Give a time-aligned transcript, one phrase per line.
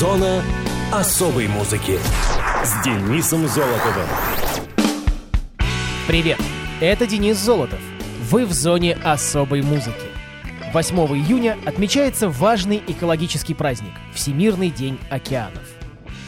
[0.00, 0.42] Зона
[0.90, 1.98] особой музыки
[2.64, 4.06] с Денисом Золотовым.
[6.06, 6.38] Привет,
[6.80, 7.80] это Денис Золотов.
[8.30, 10.06] Вы в зоне особой музыки.
[10.72, 15.64] 8 июня отмечается важный экологический праздник– Всемирный день океанов.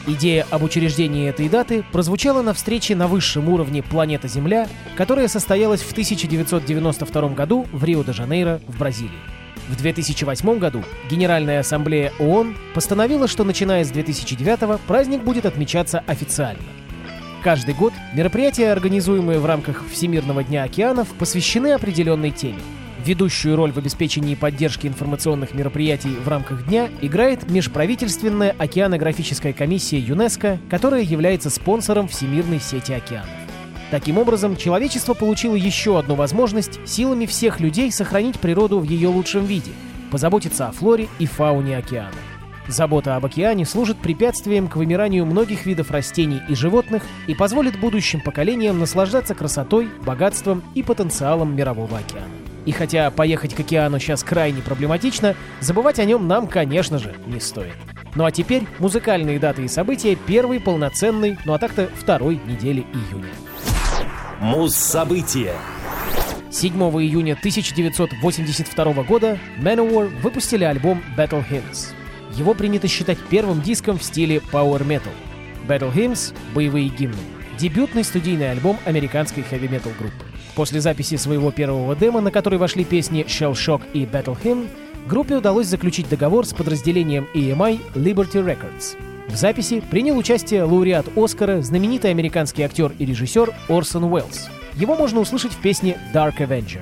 [0.05, 5.81] Идея об учреждении этой даты прозвучала на встрече на высшем уровне «Планета Земля», которая состоялась
[5.81, 9.32] в 1992 году в Рио-де-Жанейро в Бразилии.
[9.69, 16.61] В 2008 году Генеральная Ассамблея ООН постановила, что начиная с 2009 праздник будет отмечаться официально.
[17.43, 22.59] Каждый год мероприятия, организуемые в рамках Всемирного дня океанов, посвящены определенной теме.
[23.05, 30.59] Ведущую роль в обеспечении поддержки информационных мероприятий в рамках дня играет Межправительственная океанографическая комиссия ЮНЕСКО,
[30.69, 33.42] которая является спонсором Всемирной сети океанов.
[33.91, 39.45] Таким образом, человечество получило еще одну возможность силами всех людей сохранить природу в ее лучшем
[39.45, 39.71] виде,
[40.11, 42.11] позаботиться о флоре и фауне океана.
[42.67, 48.21] Забота об океане служит препятствием к вымиранию многих видов растений и животных и позволит будущим
[48.21, 52.27] поколениям наслаждаться красотой, богатством и потенциалом мирового океана.
[52.65, 57.41] И хотя поехать к океану сейчас крайне проблематично, забывать о нем нам, конечно же, не
[57.41, 57.73] стоит.
[58.15, 63.29] Ну а теперь музыкальные даты и события первой полноценной, ну а так-то второй недели июня.
[64.39, 65.53] Муз-события.
[66.49, 71.93] 7 июня 1982 года Manowar выпустили альбом Battle Hymns.
[72.35, 75.13] Его принято считать первым диском в стиле Power Metal.
[75.67, 77.17] Battle Hymns— боевые гимны.
[77.57, 80.25] Дебютный студийный альбом американской хэви-метал группы.
[80.55, 84.67] После записи своего первого демо, на который вошли песни Shell Shock и Battle Hymn,
[85.07, 88.97] группе удалось заключить договор с подразделением EMI Liberty Records.
[89.27, 94.49] В записи принял участие лауреат Оскара, знаменитый американский актер и режиссер Орсон Уэллс.
[94.75, 96.81] Его можно услышать в песне Dark Avenger.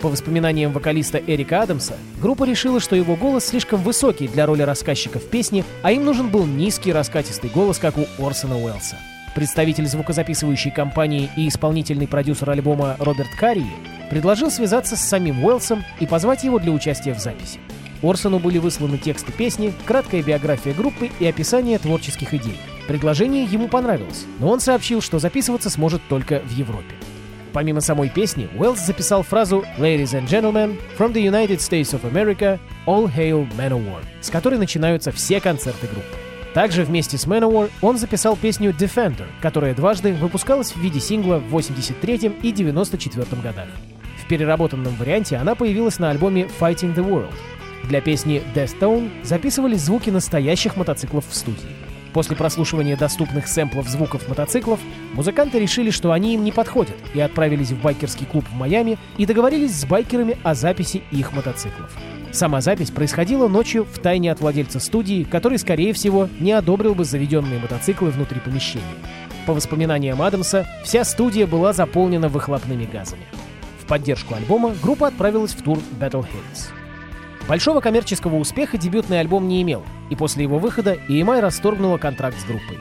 [0.00, 5.18] По воспоминаниям вокалиста Эрика Адамса, группа решила, что его голос слишком высокий для роли рассказчика
[5.18, 8.96] в песне, а им нужен был низкий раскатистый голос, как у Орсона Уэллса.
[9.34, 13.66] Представитель звукозаписывающей компании и исполнительный продюсер альбома Роберт Карри
[14.10, 17.58] предложил связаться с самим Уэллсом и позвать его для участия в записи.
[18.02, 22.56] Орсону были высланы тексты песни, краткая биография группы и описание творческих идей.
[22.88, 26.94] Предложение ему понравилось, но он сообщил, что записываться сможет только в Европе.
[27.52, 32.58] Помимо самой песни, Уэллс записал фразу «Ladies and gentlemen, from the United States of America,
[32.86, 36.16] all hail Manowar», с которой начинаются все концерты группы.
[36.54, 41.48] Также вместе с Manowar он записал песню Defender, которая дважды выпускалась в виде сингла в
[41.50, 43.68] 83 и 94 годах.
[44.22, 47.34] В переработанном варианте она появилась на альбоме Fighting the World.
[47.84, 51.76] Для песни Death Tone записывались звуки настоящих мотоциклов в студии.
[52.12, 54.80] После прослушивания доступных сэмплов звуков мотоциклов,
[55.14, 59.24] музыканты решили, что они им не подходят, и отправились в байкерский клуб в Майами и
[59.24, 61.90] договорились с байкерами о записи их мотоциклов.
[62.30, 67.04] Сама запись происходила ночью в тайне от владельца студии, который, скорее всего, не одобрил бы
[67.04, 68.84] заведенные мотоциклы внутри помещения.
[69.46, 73.26] По воспоминаниям Адамса, вся студия была заполнена выхлопными газами.
[73.82, 76.81] В поддержку альбома группа отправилась в тур Battle Hymns.
[77.48, 82.44] Большого коммерческого успеха дебютный альбом не имел, и после его выхода EMI расторгнула контракт с
[82.44, 82.78] группой.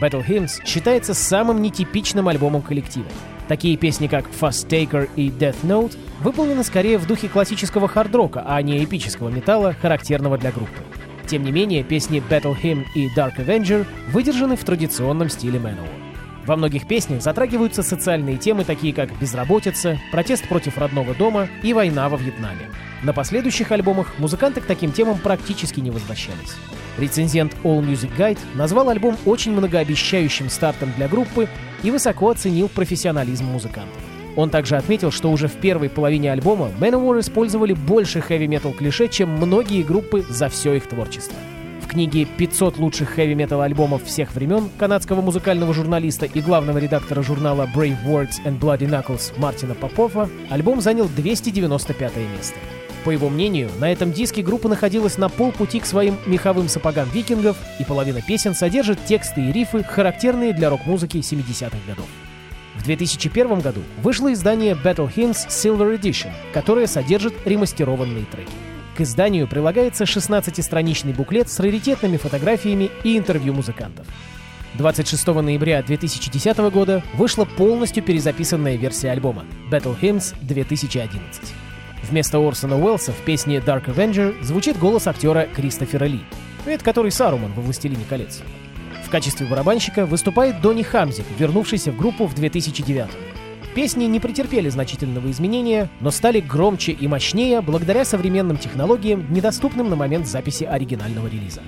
[0.00, 3.06] Battle Hymns считается самым нетипичным альбомом коллектива.
[3.48, 8.60] Такие песни, как Fast Taker и Death Note, выполнены скорее в духе классического хард-рока, а
[8.62, 10.82] не эпического металла, характерного для группы.
[11.26, 16.03] Тем не менее, песни Battle Hymn и Dark Avenger выдержаны в традиционном стиле Manowar.
[16.46, 22.08] Во многих песнях затрагиваются социальные темы, такие как безработица, протест против родного дома и война
[22.08, 22.70] во Вьетнаме.
[23.02, 26.56] На последующих альбомах музыканты к таким темам практически не возвращались.
[26.98, 31.48] Рецензент All Music Guide назвал альбом очень многообещающим стартом для группы
[31.82, 34.02] и высоко оценил профессионализм музыкантов.
[34.36, 39.30] Он также отметил, что уже в первой половине альбома Manowar использовали больше хэви-метал клише, чем
[39.30, 41.36] многие группы за все их творчество.
[41.94, 48.04] Книге «500 лучших хэви-метал альбомов всех времен» канадского музыкального журналиста и главного редактора журнала Brave
[48.04, 52.56] Words and Bloody Knuckles Мартина Попова альбом занял 295 место.
[53.04, 57.56] По его мнению, на этом диске группа находилась на полпути к своим меховым сапогам викингов,
[57.78, 62.08] и половина песен содержит тексты и рифы, характерные для рок-музыки 70-х годов.
[62.74, 68.73] В 2001 году вышло издание Battle Hymns Silver Edition, которое содержит ремастерованные треки.
[68.96, 74.06] К изданию прилагается 16-страничный буклет с раритетными фотографиями и интервью музыкантов.
[74.74, 81.42] 26 ноября 2010 года вышла полностью перезаписанная версия альбома Battle Hymns 2011.
[82.04, 86.20] Вместо Орсона Уэллса в песне Dark Avenger звучит голос актера Кристофера Ли,
[86.64, 88.42] это который Саруман во «Властелине колец».
[89.04, 93.33] В качестве барабанщика выступает Донни Хамзик, вернувшийся в группу в 2009
[93.74, 99.96] Песни не претерпели значительного изменения, но стали громче и мощнее благодаря современным технологиям, недоступным на
[99.96, 101.60] момент записи оригинального релиза.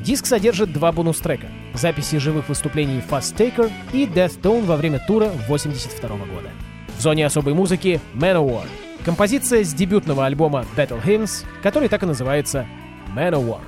[0.00, 5.26] Диск содержит два бонус-трека— записи живых выступлений Fast Taker и Death Tone во время тура
[5.26, 6.50] 1982 года.
[6.98, 8.66] В зоне особой музыки Manowar—
[9.04, 12.66] композиция с дебютного альбома Battle Hymns, который так и называется
[13.16, 13.62] Manowar.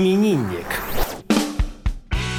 [0.00, 0.66] Мус-именинник.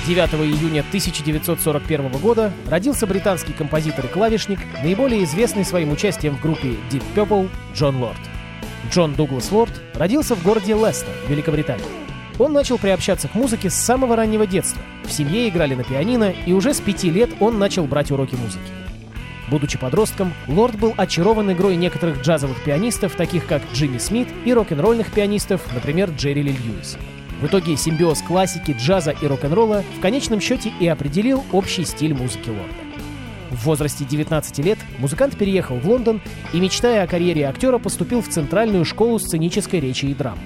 [0.08, 6.70] 9 июня 1941 года родился британский композитор и клавишник, наиболее известный своим участием в группе
[6.89, 8.18] Deep Purple Джон Лорд.
[8.89, 11.86] Джон Дуглас Лорд родился в городе Лестер, Великобритания.
[12.39, 14.82] Он начал приобщаться к музыке с самого раннего детства.
[15.03, 18.72] В семье играли на пианино, и уже с пяти лет он начал брать уроки музыки.
[19.50, 25.12] Будучи подростком, Лорд был очарован игрой некоторых джазовых пианистов, таких как Джимми Смит, и рок-н-ролльных
[25.12, 26.98] пианистов, например, Джерри Ли Льюис.
[27.41, 32.50] В итоге симбиоз классики, джаза и рок-н-ролла в конечном счете и определил общий стиль музыки
[32.50, 32.91] Лорда.
[33.50, 36.21] В возрасте 19 лет музыкант переехал в Лондон
[36.53, 40.39] и, мечтая о карьере актера, поступил в Центральную школу сценической речи и драмы.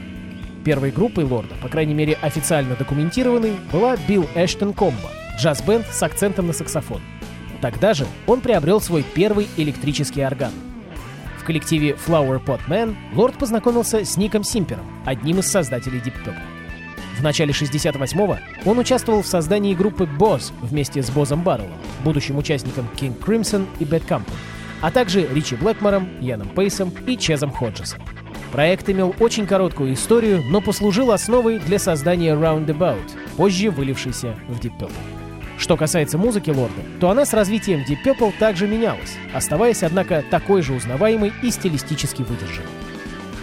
[0.63, 6.47] Первой группой Лорда, по крайней мере официально документированной, была Билл Эштон Комбо, джаз-бенд с акцентом
[6.47, 7.01] на саксофон.
[7.61, 10.51] Тогда же он приобрел свой первый электрический орган.
[11.39, 16.54] В коллективе Flower Pot Man Лорд познакомился с Ником Симпером, одним из создателей Deep Purple.
[17.17, 18.37] В начале 68-го
[18.69, 23.85] он участвовал в создании группы Boss вместе с Бозом Барреллом, будущим участником King Crimson и
[23.85, 24.33] Bad Company.
[24.81, 28.01] а также Ричи Блэкмором, Яном Пейсом и Чезом Ходжесом.
[28.51, 34.77] Проект имел очень короткую историю, но послужил основой для создания Roundabout, позже вылившейся в Deep
[34.77, 34.91] Purple.
[35.57, 40.61] Что касается музыки Лорда, то она с развитием Deep Purple также менялась, оставаясь, однако, такой
[40.61, 42.69] же узнаваемой и стилистически выдержанной.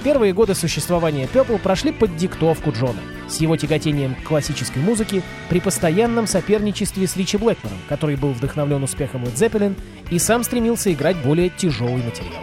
[0.04, 3.00] Первые годы существования Purple прошли под диктовку Джона,
[3.32, 8.82] с его тяготением к классической музыке при постоянном соперничестве с Ричи Блэкмором, который был вдохновлен
[8.82, 9.74] успехом Led Zeppelin
[10.10, 12.42] и сам стремился играть более тяжелый материал.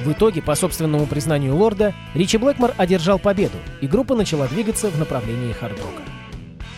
[0.00, 4.98] В итоге, по собственному признанию Лорда, Ричи Блэкмор одержал победу, и группа начала двигаться в
[4.98, 6.02] направлении хард-рока.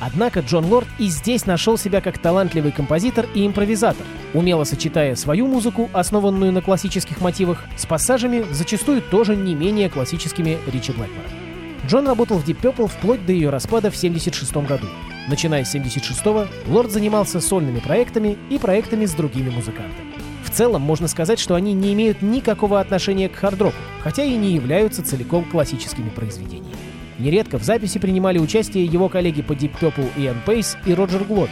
[0.00, 5.46] Однако Джон Лорд и здесь нашел себя как талантливый композитор и импровизатор, умело сочетая свою
[5.46, 11.49] музыку, основанную на классических мотивах, с пассажами, зачастую тоже не менее классическими Ричи Блэкмора.
[11.86, 14.86] Джон работал в Deep Purple вплоть до ее распада в 1976 году.
[15.28, 20.12] Начиная с 1976 Лорд занимался сольными проектами и проектами с другими музыкантами.
[20.44, 24.52] В целом можно сказать, что они не имеют никакого отношения к хард-року, хотя и не
[24.52, 26.74] являются целиком классическими произведениями.
[27.18, 31.50] Нередко в записи принимали участие его коллеги по Deep Purple Иэн Пейс и Роджер Гловер.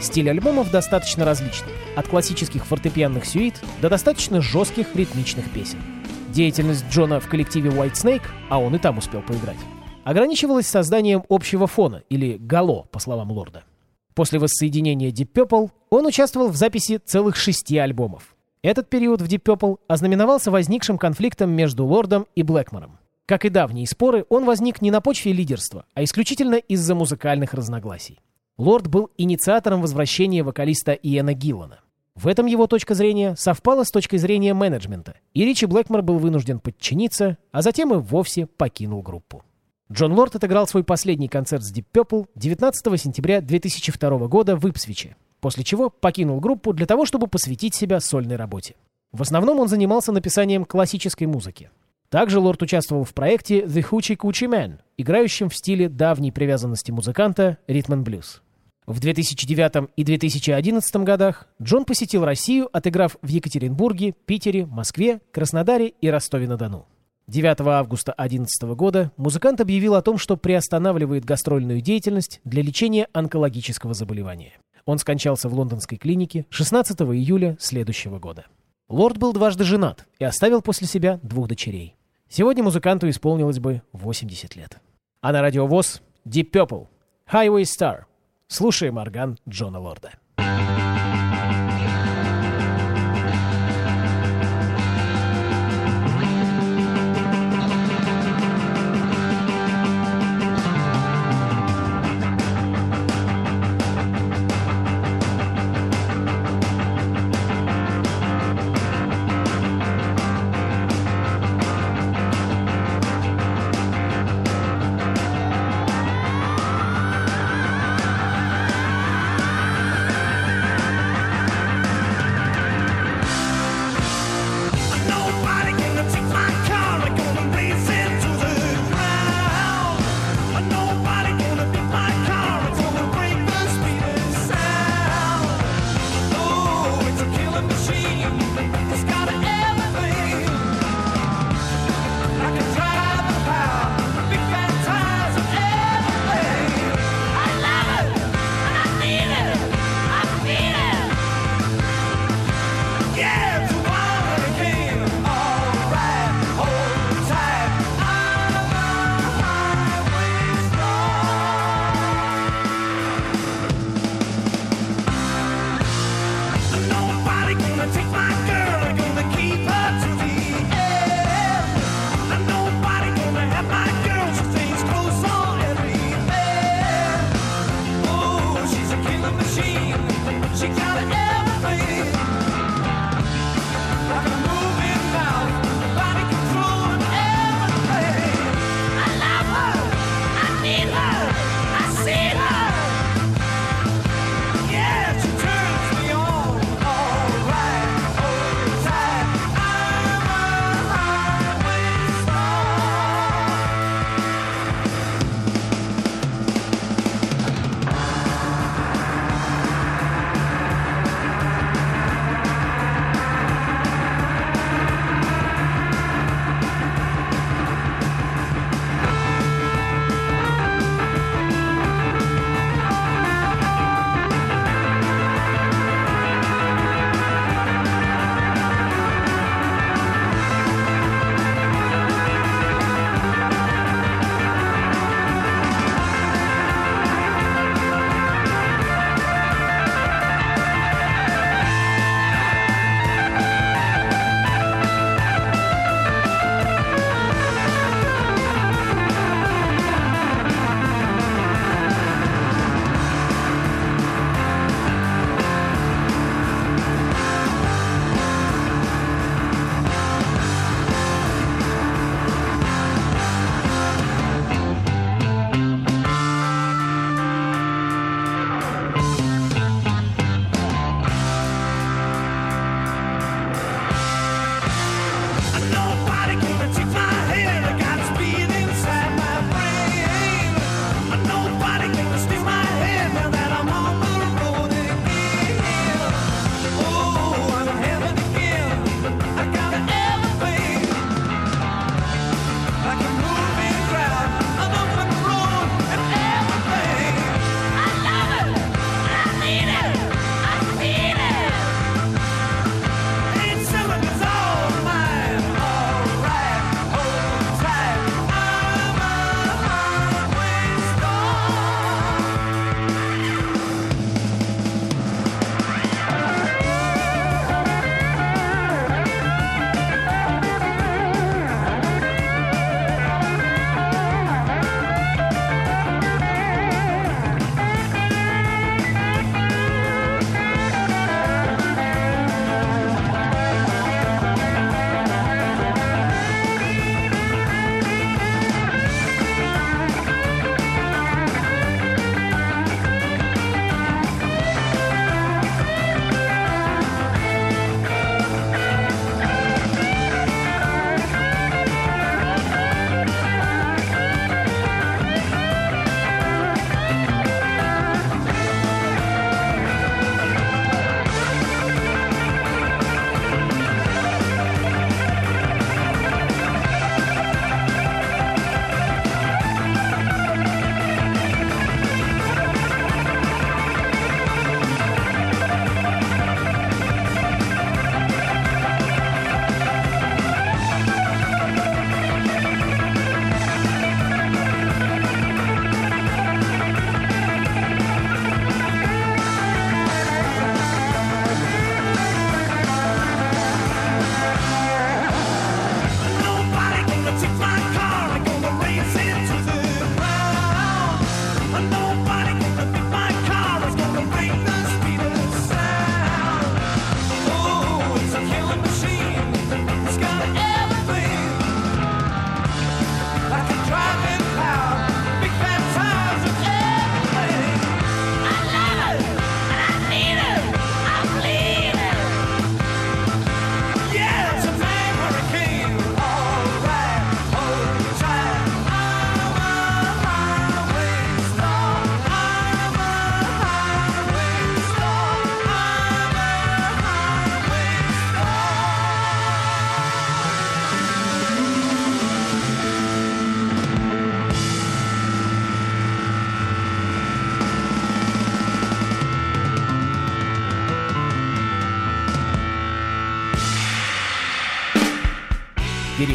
[0.00, 5.78] Стиль альбомов достаточно различный, от классических фортепианных сюит до достаточно жестких ритмичных песен.
[6.38, 9.56] Деятельность Джона в коллективе White Snake, а он и там успел поиграть,
[10.04, 13.64] ограничивалась созданием общего фона, или гало, по словам Лорда.
[14.14, 18.36] После воссоединения Deep Purple он участвовал в записи целых шести альбомов.
[18.62, 23.00] Этот период в Deep Purple ознаменовался возникшим конфликтом между Лордом и Блэкмором.
[23.26, 28.20] Как и давние споры, он возник не на почве лидерства, а исключительно из-за музыкальных разногласий.
[28.58, 31.80] Лорд был инициатором возвращения вокалиста Иэна Гиллана.
[32.18, 36.58] В этом его точка зрения совпала с точкой зрения менеджмента, и Ричи Блэкмор был вынужден
[36.58, 39.44] подчиниться, а затем и вовсе покинул группу.
[39.92, 45.14] Джон Лорд отыграл свой последний концерт с Deep Purple 19 сентября 2002 года в Ипсвиче,
[45.38, 48.74] после чего покинул группу для того, чтобы посвятить себя сольной работе.
[49.12, 51.70] В основном он занимался написанием классической музыки.
[52.08, 57.58] Также Лорд участвовал в проекте The Hoochie Coochie Man, играющем в стиле давней привязанности музыканта
[57.68, 58.40] Rhythm Blues.
[58.88, 66.08] В 2009 и 2011 годах Джон посетил Россию, отыграв в Екатеринбурге, Питере, Москве, Краснодаре и
[66.08, 66.86] Ростове-на-Дону.
[67.26, 73.92] 9 августа 2011 года музыкант объявил о том, что приостанавливает гастрольную деятельность для лечения онкологического
[73.92, 74.54] заболевания.
[74.86, 78.46] Он скончался в лондонской клинике 16 июля следующего года.
[78.88, 81.94] Лорд был дважды женат и оставил после себя двух дочерей.
[82.30, 84.78] Сегодня музыканту исполнилось бы 80 лет.
[85.20, 86.86] А на радио ВОЗ Deep Purple,
[87.30, 88.04] Highway Star.
[88.48, 90.12] Слушаем орган Джона Лорда.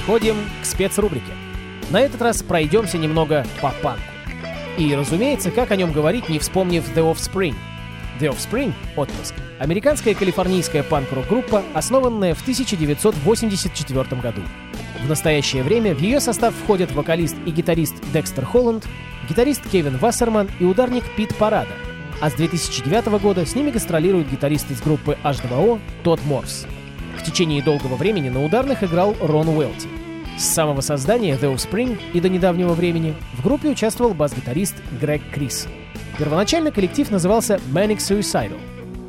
[0.04, 1.32] Переходим к спецрубрике.
[1.90, 4.04] На этот раз пройдемся немного по панку.
[4.78, 7.56] И, разумеется, как о нем говорить, не вспомнив The Offspring.
[8.20, 9.34] The Offspring— отпуск.
[9.60, 14.42] Американская калифорнийская панк-рок-группа, основанная в 1984 году.
[15.06, 18.86] В настоящее время в ее состав входят вокалист и гитарист Декстер Холланд,
[19.30, 21.72] гитарист Кевин Вассерман и ударник Пит Парада.
[22.20, 26.68] А с 2009 года с ними гастролирует гитарист из группы H2O Тодд Морс.
[27.18, 29.88] В течение долгого времени на ударных играл Рон Уэлти.
[30.38, 35.68] С самого создания The Offspring и до недавнего времени в группе участвовал бас-гитарист Грег Крис.
[36.18, 38.60] Первоначально коллектив назывался Manic Suicidal.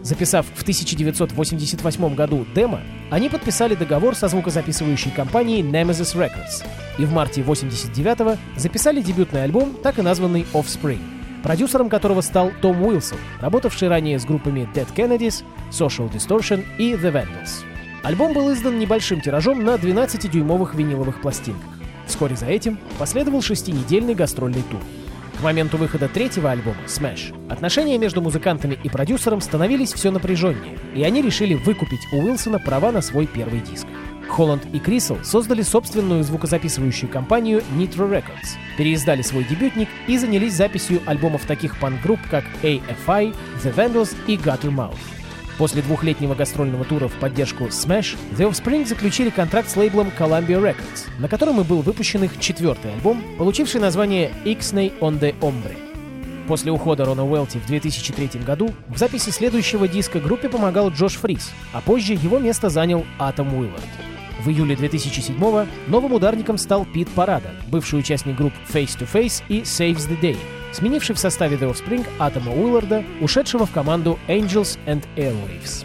[0.03, 6.63] Записав в 1988 году демо, они подписали договор со звукозаписывающей компанией Nemesis Records
[6.99, 11.01] и в марте 1989 записали дебютный альбом, так и названный Offspring,
[11.43, 17.11] продюсером которого стал Том Уилсон, работавший ранее с группами Dead Kennedys, Social Distortion и The
[17.11, 17.74] Vandals.
[18.05, 21.71] Альбом был издан небольшим тиражом на 12-дюймовых виниловых пластинках.
[22.07, 24.81] Вскоре за этим последовал шестинедельный гастрольный тур.
[25.39, 31.03] К моменту выхода третьего альбома, Smash, отношения между музыкантами и продюсером становились все напряженнее, и
[31.03, 33.87] они решили выкупить у Уилсона права на свой первый диск.
[34.29, 41.01] Холланд и Крисел создали собственную звукозаписывающую компанию Nitro Records, переиздали свой дебютник и занялись записью
[41.07, 45.14] альбомов таких панк-групп, как AFI, The Vandals и Guttermouth.
[45.59, 51.07] После двухлетнего гастрольного тура в поддержку Smash, The Offspring заключили контракт с лейблом Columbia Records,
[51.19, 55.77] на котором и был выпущен их четвертый альбом, получивший название Ixnay on the Ombre.
[56.49, 61.53] После ухода Рона Уэлти в 2003 году в записи следующего диска группе помогал Джош Фрис,
[61.73, 63.83] а позже его место занял Атом Уиллард.
[64.45, 65.39] В июле 2007
[65.87, 70.37] новым ударником стал Пит Парада, бывший участник групп Face to Face и Saves the Day,
[70.75, 75.85] сменивший в составе The Offspring Атома Уилларда, ушедшего в команду Angels and Airwaves.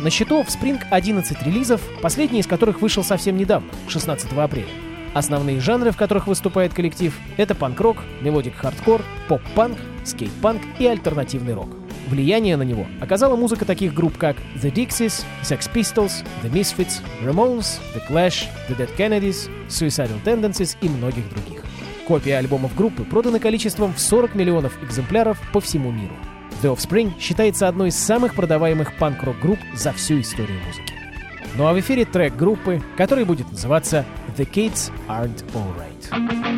[0.00, 4.68] На счету Offspring 11 релизов, последний из которых вышел совсем недавно, 16 апреля.
[5.12, 11.70] Основные жанры, в которых выступает коллектив, это панк-рок, мелодик-хардкор, поп-панк, скейт-панк и альтернативный рок.
[12.08, 17.80] Влияние на него оказала музыка таких групп, как The Dickies, Sex Pistols, The Misfits, Ramones,
[17.94, 21.67] The Clash, The Dead Kennedys, Suicidal Tendencies и многих других.
[22.08, 26.14] Копии альбомов группы проданы количеством в 40 миллионов экземпляров по всему миру.
[26.62, 30.94] The Offspring считается одной из самых продаваемых панк-рок групп за всю историю музыки.
[31.58, 34.06] Ну а в эфире трек группы, который будет называться
[34.38, 36.57] The Kids Aren't Alright.